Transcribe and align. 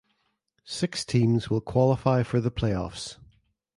Six 0.65 1.05
teams 1.05 1.51
will 1.51 1.61
qualify 1.61 2.23
for 2.23 2.41
the 2.41 2.49
playoffs. 2.49 3.17